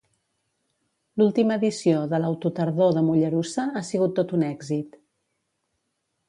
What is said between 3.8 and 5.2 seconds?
sigut tot un èxit.